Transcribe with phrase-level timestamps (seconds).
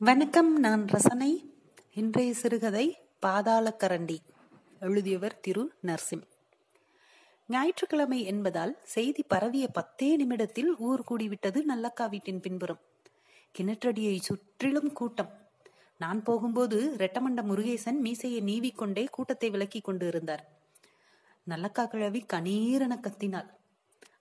[0.00, 1.52] வணக்கம் நான் ரசனை.
[1.94, 4.18] இன்றைய சிறுகதை பாதாள கரண்டி
[4.80, 6.22] எழுதியவர் திரு நர்சிம்.
[7.46, 12.78] ஞாயிற்றுக்கிழமை என்பதால் செய்தி பரவிய பத்தே நிமிடத்தில் ஊர் கூடிவிட்டது நல்லக்கா வீட்டின் பின்புறம்.
[13.58, 15.32] கிணற்றடியை சுற்றிலும் கூட்டம்.
[15.98, 20.48] நான் போகும்போது ரெட்டமண்ட முருகேசன் மீசையை நீவிக்கொண்டே கூட்டத்தை விலக்கி கொண்டு இருந்தார்
[21.48, 23.57] நல்லக்கா கிழவி கணீரென கத்தினாள்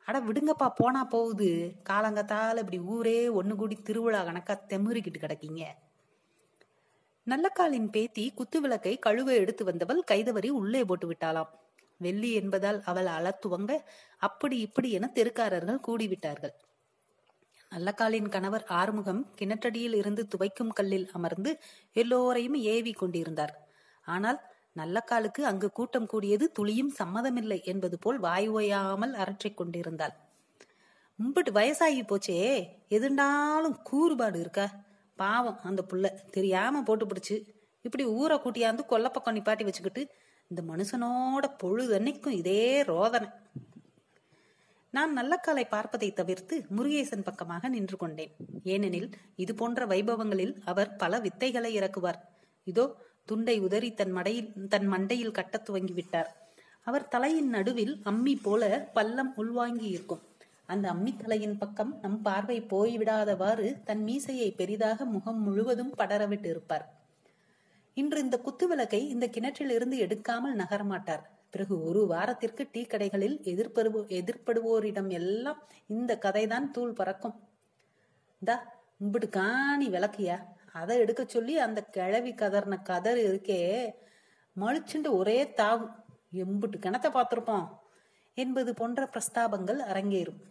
[0.08, 1.50] அட விடுங்கப்பா போனா போகுது.
[1.90, 5.64] காலங்கத்தால இப்படி ஊரே ஒன்று கூடி திருவிழா கணக்கா தெமுறிக்கிட்டு கிடக்கீங்க.
[7.28, 11.52] நல்லக்காலின் பேத்தி குத்து விளக்கை கழுவ எடுத்து வந்தவள் கைதவரி உள்ளே போட்டு விட்டாளாம்.
[11.98, 13.72] வெள்ளி என்பதால் அவள் அலத்துவங்க
[14.18, 16.54] அப்படி இப்படி என தெருக்காரர்கள் கூடிவிட்டார்கள்.
[17.72, 21.52] நல்லக்காலின் கணவர் ஆறுமுகம் கிணற்றடியில் இருந்து துவைக்கும் கல்லில் அமர்ந்து
[21.94, 23.54] எல்லோரையும் ஏவி கொண்டிருந்தார்.
[24.08, 24.40] ஆனால்
[24.80, 30.16] நல்லக்காலுக்கு அங்கு கூட்டம் கூடியது துளியும் சம்மதமில்லை என்பது போல் வாய் ஓயாமல் அரற்றிக் கொண்டிருந்தாள்.
[31.20, 32.40] மும்பிட்டு வயசாகி போச்சே
[32.90, 34.66] எதுண்டாலும் கூறுபாடு இருக்கா?
[35.16, 37.36] பாவம் அந்த புள்ள தெரியாம போட்டு பிடிச்சு
[37.82, 40.04] இப்படி ஊரை கூட்டியாந்து கொல்லப்பக்கம் நிப்பாட்டி வச்சுக்கிட்டு
[40.52, 43.30] இந்த மனுஷனோட பொழுதன்னைக்கும் இதே ரோதனை.
[44.94, 48.32] நான் நல்லக்காலை பார்ப்பதை தவிர்த்து முருகேசன் பக்கமாக நின்று கொண்டேன்.
[48.64, 52.20] ஏனெனில் இது போன்ற வைபவங்களில் அவர் பல வித்தைகளை இறக்குவார்.
[52.68, 52.86] இதோ
[53.30, 56.30] துண்டை உதறி தன் மடையில் தன் மண்டையில் கட்டத் துவங்கிவிட்டார்.
[56.88, 60.24] அவர் தலையின் நடுவில் அம்மி போல பள்ளம் உள்வாங்கி இருக்கும்.
[60.66, 66.86] அந்த அம்மி தலையின் பக்கம் நம் பார்வை போய்விடாதவாறு தன் மீசையை பெரிதாக முகம் முழுவதும் படரவிட்டு இருப்பார்.
[67.98, 75.10] இன்று இந்த குத்துவிளக்கை இந்த கிணற்றில் இருந்து எடுக்காமல் நகரமாட்டார் பிறகு ஒரு வாரத்திற்கு டீ கடைகளில் எதிர்படுவோ எதிர்படுவோரிடம்
[75.20, 77.38] எல்லாம் இந்த கதைதான் தூள் பறக்கும்.
[78.44, 78.56] தா
[79.04, 80.38] இம்பிட்டு காணி விளக்கியா?
[80.74, 83.94] அதை எடுக்க சொல்லி அந்த கிழவி கதர்ன கதர் இருக்கே
[84.60, 85.92] மழிச்சுண்டு ஒரே தாவு.
[86.34, 87.68] எம்புட்டு கிணத்தை பார்த்துருப்போம்
[88.34, 90.42] என்பது போன்ற பிரஸ்தாபங்கள் அரங்கேறும்.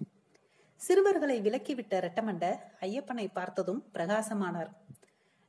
[0.76, 4.70] சிறுவர்களை விலக்கிவிட்ட ரெட்டமண்ட ஐயப்பனை பார்த்ததும் பிரகாசமானார்.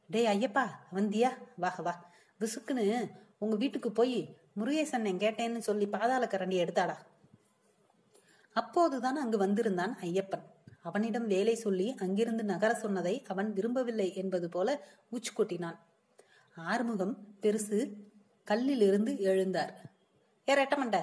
[0.07, 1.31] டே ஐயப்பா வந்தியா?
[1.55, 2.09] வா வா.
[2.39, 6.95] விசுக்குன்னு உங்க வீட்டுக்கு போய் முருகேசன் கேட்டேன்னு சொல்லி பாதாள கரண்டி எடுத்தாடா
[8.53, 10.45] அப்போதுதான் அங்கு வந்திருந்தான் ஐயப்பன்.
[10.87, 14.67] அவனிடம் வேலை சொல்லி அங்கிருந்து நகர சொன்னதை அவன் விரும்பவில்லை என்பது போல
[15.11, 15.77] உச்சு கொட்டினான்.
[16.55, 17.79] ஆறுமுகம் பெருசு
[18.43, 19.73] கல்லிலிருந்து எழுந்தார்.
[20.47, 20.97] ஏ ரெட்டமண்ட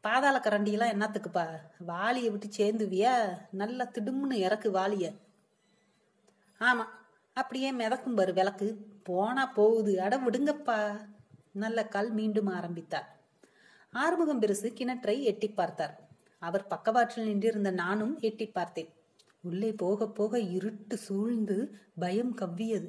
[0.00, 1.46] பாதாள கரண்டியெல்லாம் என்னத்துக்குப்பா?
[1.78, 3.14] வாளியை விட்டு சேர்ந்துவியா?
[3.50, 5.06] நல்லா திடும்னு இறக்கு வாளிய.
[6.60, 6.84] ஆமா
[7.32, 8.68] அப்படியே மிதக்கும் பாரு விளக்கு.
[9.02, 10.02] போனா போகுது.
[10.02, 10.78] அட விடுங்கப்பா.
[11.52, 13.08] நல்ல கல் மீண்டும் ஆரம்பித்தார்.
[13.92, 15.94] ஆறுமுகம் பெருசு கிணற்றை எட்டி பார்த்தார்.
[16.38, 18.90] அவர் பக்கவாற்றில் நின்றிருந்த நானும் எட்டி பார்த்தேன்.
[19.42, 21.56] உள்ளே போக போக இருட்டு சூழ்ந்து
[21.98, 22.88] பயம் கவ்வியது.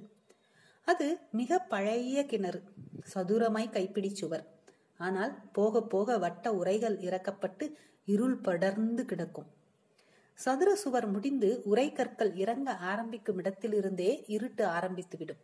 [0.87, 2.61] அது மிக பழைய கிணறு
[3.13, 4.45] சதுரமாய் கைப்பிடி சுவர்.
[4.97, 7.65] ஆனால் போக போக வட்ட உரைகள் இறக்கப்பட்டு
[8.05, 9.49] இருள் படர்ந்து கிடக்கும்.
[10.33, 15.41] சதுர சுவர் முடிந்து உரை கற்கள் இறங்க ஆரம்பிக்கும் இடத்திலிருந்தே இருட்டு ஆரம்பித்துவிடும்.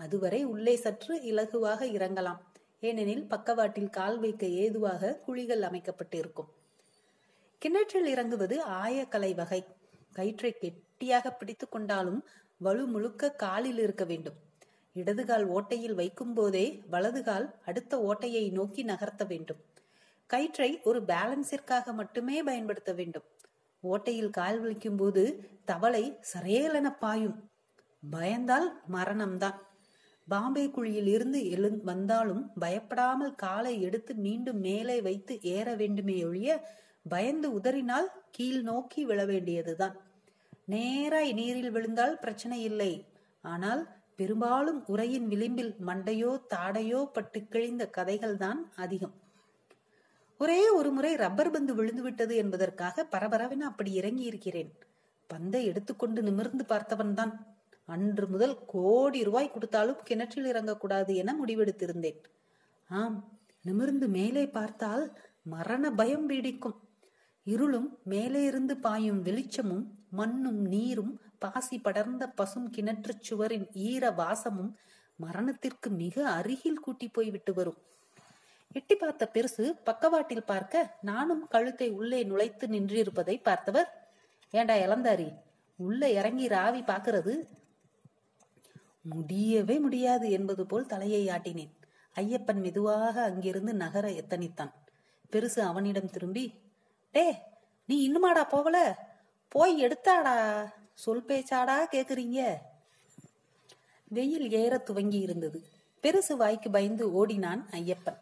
[0.00, 2.40] அதுவரை உள்ளே சற்று இலகுவாக இறங்கலாம்.
[2.80, 6.48] ஏனெனில் பக்கவாட்டில் கால் வைக்க ஏதுவாக குழிகள் அமைக்கப்பட்டு இருக்கும்
[7.58, 9.64] கிணற்றில் இறங்குவது ஆயக்கலை வகை.
[10.12, 12.20] கயிற்றை கெட்டியாக பிடித்து கொண்டாலும்
[12.58, 14.34] வலு முழுக்க காலில் இருக்க வேண்டும்.
[14.96, 19.60] இடதுகால் ஓட்டையில் வைக்கும் போதே வலதுகால் அடுத்த ஓட்டையை நோக்கி நகர்த்த வேண்டும்.
[20.26, 23.26] கயிற்றை ஒரு பேலன்ஸிற்காக மட்டுமே பயன்படுத்த வேண்டும்.
[23.82, 25.22] ஓட்டையில் கால் வலிக்கும் போது
[25.64, 27.36] தவளை சரேலென பாயும்.
[28.10, 29.58] பயந்தால் மரணம்தான்.
[30.28, 36.50] பாம்பே குழியில் இருந்து எழு வந்தாலும் பயப்படாமல் காலை எடுத்து மீண்டும் மேலே வைத்து ஏற வேண்டுமே ஒழிய
[37.08, 39.96] பயந்து உதறினால் கீழ் நோக்கி விழ வேண்டியதுதான்
[40.72, 42.92] நேராய் நீரில் விழுந்தால் பிரச்சனை இல்லை.
[43.44, 43.82] ஆனால்
[44.18, 49.14] பெரும்பாலும் உரையின் விளிம்பில் மண்டையோ தாடையோ பட்டு கிழிந்த கதைகள் தான் அதிகம்.
[50.40, 54.70] ஒரே ஒரு முறை ரப்பர் பந்து விழுந்து விட்டது என்பதற்காக பரபரவென அப்படி இறங்கி இருக்கிறேன்
[55.30, 57.32] பந்தை எடுத்துக்கொண்டு நிமிர்ந்து பார்த்தவன் தான்
[57.94, 62.18] அன்று முதல் கோடி ரூபாய் கொடுத்தாலும் கிணற்றில் இறங்கக்கூடாது என முடிவெடுத்திருந்தேன்.
[62.90, 63.18] ஆம்
[63.68, 65.04] நிமிர்ந்து மேலே பார்த்தால்
[65.54, 66.78] மரண பயம் பீடிக்கும்.
[67.46, 74.76] இருளும் மேலே இருந்து பாயும் வெளிச்சமும் மண்ணும் நீரும் பாசி படர்ந்த பசும் கிணற்று சுவரின் ஈர வாசமும்
[75.16, 77.78] மரணத்திற்கு மிக அருகில் கூட்டி போய் விட்டு வரும்.
[78.72, 83.88] எட்டி பார்த்த பெருசு பக்கவாட்டில் பார்க்க நானும் கழுத்தை உள்ளே நுழைத்து நின்றிருப்பதை பார்த்தவர்.
[84.50, 85.28] ஏண்டா இளந்தாரி
[85.78, 87.34] உள்ள இறங்கி ராவி பார்க்கிறது?
[89.02, 91.72] முடியவே முடியாது என்பது போல் தலையை ஆட்டினேன்.
[92.16, 94.72] ஐயப்பன் மெதுவாக அங்கிருந்து நகர எத்தனித்தான்.
[95.32, 96.44] பெருசு அவனிடம் திரும்பி
[97.14, 97.42] டே
[97.86, 98.76] நீ இன்னுமாடா போகல?
[99.48, 100.34] போய் எடுத்தாடா.
[100.94, 102.40] சொல் பேச்சாடா கேக்குறீங்க.
[104.08, 105.58] வெயில் ஏற துவங்கி இருந்தது.
[106.02, 108.18] பெருசு வாய்க்கு பயந்து ஓடினான் ஐயப்பன்.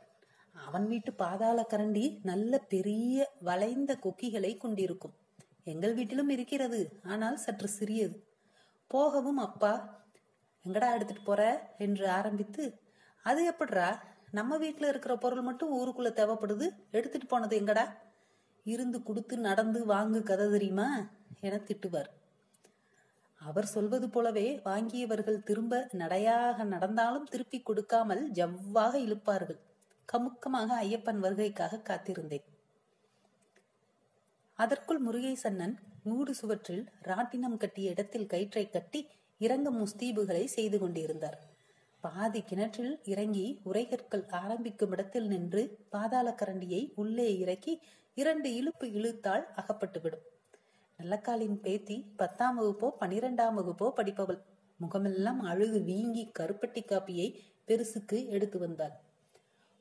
[0.55, 5.15] அவன் வீட்டு பாதாள கரண்டி நல்ல பெரிய வளைந்த கொக்கிகளை கொண்டிருக்கும்.
[5.65, 8.17] எங்கள் வீட்டிலும் இருக்கிறது ஆனால் சற்று சிறியது.
[8.87, 9.73] போகவும் அப்பா
[10.65, 11.43] எங்கடா எடுத்துட்டு போற?
[11.79, 12.65] என்று ஆரம்பித்து
[13.23, 13.99] அது எப்படிரா
[14.31, 17.85] நம்ம வீட்டுல இருக்கிற பொருள் மட்டும் ஊருக்குள்ள தேவைப்படுது எடுத்துட்டு போனது எங்கடா?
[18.65, 21.11] இருந்து கொடுத்து நடந்து வாங்கு கதை தெரியுமா?
[21.41, 22.11] என திட்டுவார்.
[23.37, 29.59] அவர் சொல்வது போலவே வாங்கியவர்கள் திரும்ப நடையாக நடந்தாலும் திருப்பி கொடுக்காமல் ஜவ்வாக இழுப்பார்கள்.
[30.13, 32.45] கமுக்கமாக ஐயப்பன் வருகைக்காக காத்திருந்தேன்.
[34.55, 39.09] அதற்குள் முருகேசன்னன் மூடு சுவற்றில் ராட்டினம் கட்டிய இடத்தில் கயிற்றை கட்டி
[39.39, 41.50] இறங்கும் முஸ்தீபுகளை செய்து கொண்டிருந்தார்.
[42.01, 47.81] பாதி கிணற்றில் இறங்கி உரைகற்கள் ஆரம்பிக்கும் இடத்தில் நின்று பாதாள கரண்டியை உள்ளே இறக்கி
[48.15, 50.25] இரண்டு இழுப்பு இழுத்தால் அகப்பட்டுவிடும்.
[50.99, 54.41] நல்லக்காலின் பேத்தி பத்தாம் வகுப்போ பனிரெண்டாம் வகுப்போ படிப்பவள்.
[54.77, 57.35] முகமெல்லாம் அழுகு வீங்கி கருப்பட்டி காப்பியை
[57.67, 58.93] பெருசுக்கு எடுத்து வந்தாள்.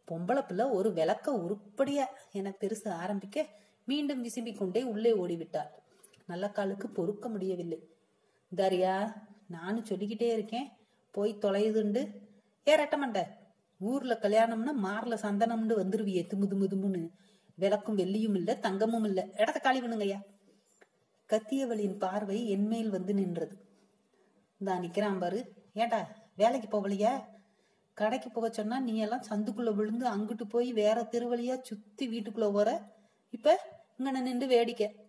[0.07, 3.45] பொம்பளை பிள்ளை ஒரு விளக்க உருப்படியா என பெருசு ஆரம்பிக்க
[3.85, 5.71] மீண்டும் விசும்பிக் கொண்டே உள்ளே ஓடிவிட்டாள்.
[6.27, 7.79] நல்லக்காலுக்கு பொறுக்க முடியவில்லை.
[8.55, 9.13] தாரியா
[9.47, 10.69] நானும் சொல்லிக்கிட்டே இருக்கேன்.
[11.11, 12.01] போய் தொலையுதுண்டு.
[12.67, 13.25] ஏ ரெட்டமண்ட
[13.77, 17.09] ஊர்ல கல்யாணம்னா மார்ல சந்தனம்னு வந்துருவியே துமு துமு
[17.55, 19.27] விளக்கும் வெள்ளியும் இல்ல தங்கமும் இல்ல.
[19.37, 20.19] இடத்த காலி பண்ணுங்கய்யா.
[21.29, 23.67] கத்தியவளின் பார்வை என்மேல் வந்து நின்றது.
[24.63, 25.69] தான் நிக்கிறான் பாரு.
[25.73, 27.23] ஏண்டா வேலைக்கு போகலையா?
[27.93, 32.95] கடைக்கு போக சொன்னா நீ எல்லாம் சந்துக்குள்ள விழுந்து அங்கிட்டு போய் வேற திருவழியா சுத்தி வீட்டுக்குள்ள போற
[33.29, 33.59] இப்ப
[33.97, 35.07] இங்கன நின்று வேடிக்கை.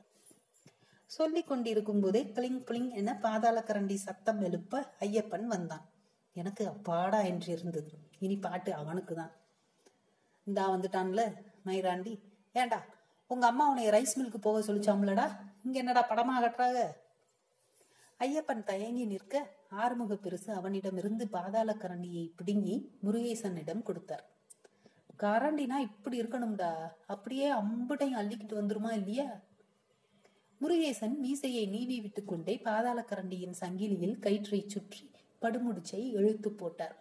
[1.07, 5.90] சொல்லி கொண்டிருக்கும் போதே கிளிங் கிளிங் என பாதாள கரண்டி சத்தம் எழுப்ப ஐயப்பன் வந்தான்.
[6.37, 7.93] எனக்கு அப்பாடா என்று இருந்தது.
[8.19, 9.33] இனி பாட்டு அவனுக்கு தான்
[10.47, 11.23] இந்தா வந்துட்டான்ல
[11.67, 12.15] மயிராண்டி.
[12.53, 12.81] ஏண்டா
[13.27, 15.27] உங்க அம்மா உன்னை ரைஸ் மில்க்கு போக சொல்லிச்சாம்லடா.
[15.65, 16.81] இங்க என்னடா படமா கட்டுறாங்க
[18.21, 19.35] ஐயப்பன் தயங்கி நிற்க
[19.71, 22.75] ஆறுமுக பெருசு அவனிடமிருந்து பாதாள கரண்டியை பிடுங்கி
[23.05, 24.25] முருகேசனிடம் கொடுத்தார்.
[25.19, 26.73] கரண்டினா இப்படி இருக்கணும்டா.
[27.07, 29.29] அப்படியே அம்புடையும் அள்ளிக்கிட்டு வந்துருமா இல்லையா?
[30.61, 35.05] முருகேசன் மீசையை நீவி விட்டுக்கொண்டே பாதாள கரண்டியின் சங்கிலியில் கயிற்றை சுற்றி
[35.43, 36.97] படுமுடிச்சை இழுத்து போட்டார்.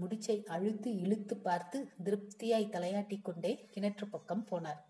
[0.00, 4.80] முடிச்சை அழுத்து இழுத்து பார்த்து திருப்தியாய் தலையாட்டி கொண்டே கிணற்று பக்கம் போனார்.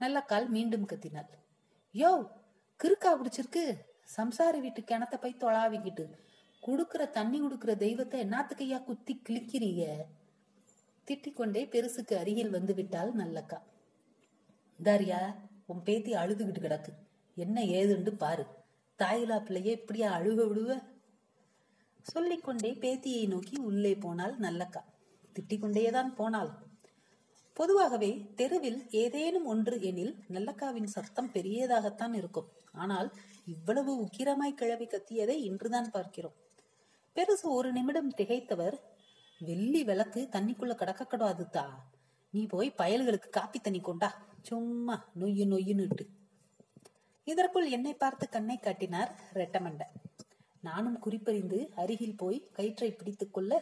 [0.00, 1.30] நல்ல கால் மீண்டும் கத்தினாள்.
[1.94, 2.10] யோ
[2.80, 3.64] கிறுக்கா பிடிச்சிருக்கு
[4.16, 6.04] சம்சாரி வீட்டு கிணத்த போய் தொழாவிக்கிட்டு
[6.62, 9.84] குடுக்கிற தண்ணி குடுக்கிற தெய்வத்தை என்னத்துக்கையா குத்தி கிழிக்கிறீங்க?
[11.08, 13.58] திட்டிக்கொண்டே பெருசுக்கு அருகில் வந்து விட்டாள் நல்லக்கா.
[14.78, 15.20] தாரியா
[15.66, 16.92] உன் பேத்தி அழுதுகிட்டு கிடக்கு.
[17.36, 18.44] என்ன ஏதுண்டு பாரு.
[18.98, 20.72] தாயிலா பிள்ளைய இப்படியா அழுக விடுவ
[22.12, 24.82] சொல்லிக்கொண்டே பேத்தியை நோக்கி உள்ளே போனாள் நல்லக்கா.
[25.34, 26.50] திட்டிக்கொண்டேதான் போனாள்.
[27.52, 32.48] பொதுவாகவே தெருவில் ஏதேனும் ஒன்று எனில் நல்லக்காவின் சத்தம் பெரியதாகத்தான் இருக்கும்.
[32.72, 33.08] ஆனால்
[33.46, 36.36] இவ்வளவு உக்கிரமாய் கிளவி கத்தியதை இன்றுதான் பார்க்கிறோம்.
[37.16, 38.76] பெருசு ஒரு நிமிடம் திகைத்தவர்
[39.40, 41.04] வெள்ளி விளக்கு தண்ணிக்குள்ள கடக்க
[41.50, 41.66] தா
[42.30, 44.26] நீ போய் பயல்களுக்கு காப்பி தண்ணி கொண்டா.
[44.42, 46.04] சும்மா நொய்யு நொய்யுன்னுட்டு.
[47.24, 49.82] இதற்குள் என்னை பார்த்து கண்ணை காட்டினார் ரெட்டமண்ட.
[50.66, 53.52] நானும் குறிப்பறிந்து அருகில் போய் கயிற்றை பிடித்துக் கொள்ள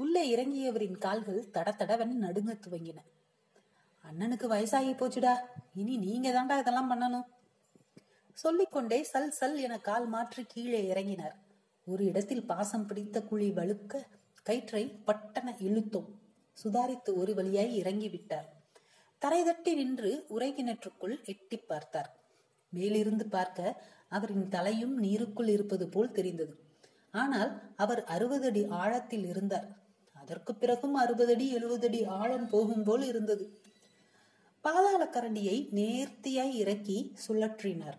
[0.00, 2.98] உள்ளே இறங்கியவரின் கால்கள் தட நடுங்க துவங்கின.
[4.04, 5.34] அண்ணனுக்கு வயசாகி போச்சுடா.
[5.74, 7.26] இனி நீங்க தாண்டா இதெல்லாம் பண்ணணும்.
[8.38, 11.36] சொல்லிக்கொண்டே சல் சல் என கால் மாற்றி கீழே இறங்கினார்.
[11.86, 14.02] ஒரு இடத்தில் பாசம் பிடித்த குழி வழுக்க
[14.46, 16.10] கயிற்றை பட்டன இழுத்தோம்
[16.58, 18.48] சுதாரித்து ஒரு வழியாய் இறங்கி விட்டார்
[19.22, 22.10] தரை தட்டி நின்று உரை கிணற்றுக்குள் எட்டி பார்த்தார்.
[22.72, 23.82] மேலிருந்து பார்க்க
[24.12, 26.54] அவரின் தலையும் நீருக்குள் இருப்பது போல் தெரிந்தது.
[27.14, 29.68] ஆனால் அவர் அறுபது அடி ஆழத்தில் இருந்தார்.
[30.16, 33.44] அதற்கு பிறகும் அறுபது அடி எழுபது அடி ஆழம் போகும் போல் இருந்தது.
[34.64, 37.98] பாதாள கரண்டியை நேர்த்தியாய் இறக்கி சுழற்றினார்.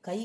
[0.00, 0.20] கை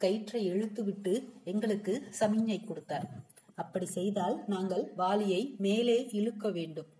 [0.00, 1.12] கயிற்றை இழுத்துவிட்டு
[1.44, 3.06] எங்களுக்கு சமிஞ்சை கொடுத்தார்.
[3.54, 6.90] அப்படி செய்தால் நாங்கள் வாளியை மேலே இழுக்க வேண்டும்.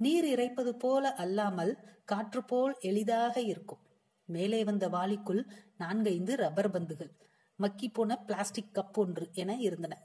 [0.00, 1.72] நீர் இறைப்பது போல அல்லாமல்
[2.04, 3.82] காற்று போல் எளிதாக இருக்கும்.
[4.28, 5.42] மேலே வந்த வாளிக்குள்
[5.78, 7.10] நான்கைந்து ரப்பர் பந்துகள்.
[7.56, 10.02] மக்கி போன பிளாஸ்டிக் கப் ஒன்று என இருந்தன.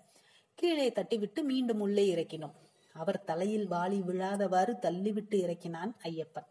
[0.56, 2.54] கீழே தட்டிவிட்டு மீண்டும் உள்ளே இறக்கினோம்.
[2.94, 6.48] அவர் தலையில் வாளி விழாதவாறு தள்ளிவிட்டு இறக்கினான் ஐயப்பன்.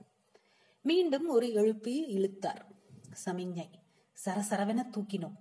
[0.82, 2.66] மீண்டும் ஒரு எழுப்பி இழுத்தார்.
[3.24, 3.68] சமிஞ்சை.
[4.24, 5.36] சரசரவென தூக்கினோம்.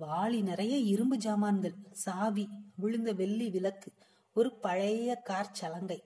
[0.00, 3.92] வாளி நிறைய இரும்பு ஜாமான்கள் சாவி விழுந்த வெள்ளி விளக்கு
[4.34, 6.04] ஒரு பழைய கார் சலங்கை.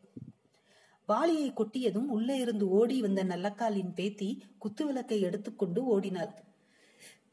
[1.06, 6.48] வாளியை கொட்டியதும் உள்ளே இருந்து ஓடி வந்த நல்லக்காலின் பேத்தி குத்து விளக்கை எடுத்துக்கொண்டு ஓடினாள்.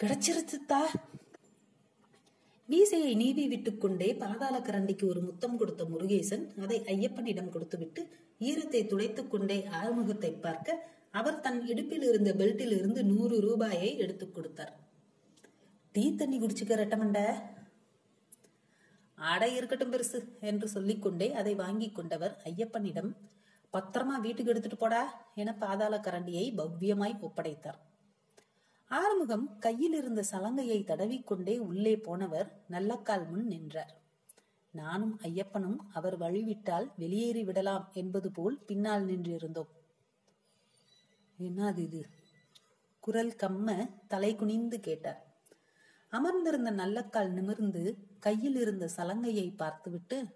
[0.03, 0.79] கிடைச்சிருச்சுத்தா.
[2.69, 8.07] மீசையை நீவி விட்டுக் கொண்டே பாதாள கரண்டிக்கு ஒரு முத்தம் கொடுத்த முருகேசன் அதை ஐயப்பனிடம் கொடுத்துவிட்டு
[8.39, 14.73] ஈரத்தை துடைத்துக் கொண்டே ஆறுமுகத்தை பார்க்க அவர் தன் இடுப்பில் இருந்த பெல்ட்டில் இருந்து நூறு ரூபாயை எடுத்துக் கொடுத்தார்.
[15.91, 17.43] டீ தண்ணி குடிச்சுக்க ரெட்டமண்ட.
[19.15, 23.11] ஆடை இருக்கட்டும் பெருசு என்று சொல்லிக்கொண்டே அதை வாங்கி கொண்டவர் ஐயப்பனிடம்
[23.73, 27.79] பத்திரமா வீட்டுக்கு எடுத்துட்டு போடா என பாதாள கரண்டியை பவ்யமாய் ஒப்படைத்தார்.
[28.87, 34.01] ஆறுமுகம் கையில் இருந்த சலங்கையை தடவிக்கொண்டே உள்ளே போனவர் நல்லக்கால் முன் நின்றார்.
[34.71, 39.67] நானும் ஐயப்பனும் அவர் வழிவிட்டால் வெளியேறி விடலாம் என்பது போல் பின்னால் நின்றிருந்தோம்.
[41.39, 42.09] என்னது இது?
[42.99, 45.25] குரல் கம்ம தலை குனிந்து கேட்டார்.
[46.09, 50.27] அமர்ந்திருந்த நல்லக்கால் நிமிர்ந்து கையில் இருந்த சலங்கையை பார்த்துவிட்டு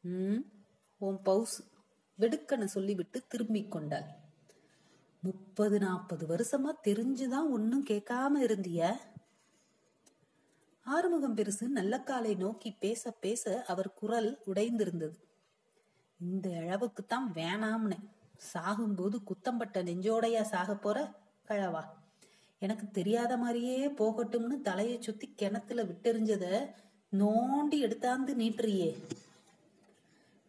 [0.00, 0.40] ம்
[0.98, 1.72] உன் பவுஸ்
[2.18, 4.19] வெடுக்கன சொல்லிவிட்டு திரும்பிக் கொண்டாள்.
[5.22, 9.00] முப்பது நாற்பது வருஷமா தெரிஞ்சுதான் ஒன்னும் கேட்காம இருந்திய?
[10.84, 15.14] ஆறுமுகம் பெருசு நல்லக்காலை நோக்கி பேச பேச அவர் குரல் உடைந்திருந்தது.
[16.20, 17.98] இந்த அளவுக்குத்தான் வேணாம்னு.
[18.54, 21.12] சாகும்போது குத்தம்பட்ட நெஞ்சோடையா சாக போற?
[21.48, 21.84] கழவா.
[22.58, 26.70] எனக்கு தெரியாத மாதிரியே போகட்டும்னு தலையை சுத்தி கிணத்துல விட்டெறிஞ்சத
[27.12, 28.96] நோண்டி எடுத்தாந்து நீட்டுறியே.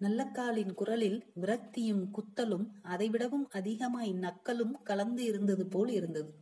[0.02, 6.34] நல்லக்காலின் குரலில் விரக்தியும் குத்தலும் அதைவிடவும் அதிகமாய் நக்கலும் கலந்து இருந்தது போல் இருந்தது.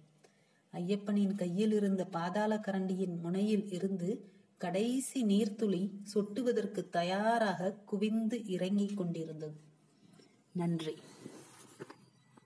[0.74, 4.10] ஐயப்பனின் கையில் இருந்த பாதாள கரண்டியின் முனையில் இருந்து
[4.58, 5.82] கடைசி நீர்த்துளி
[6.16, 9.56] சொட்டுவதற்கு தயாராக குவிந்து இறங்கிக் கொண்டிருந்தது.
[10.51, 10.96] நன்றி.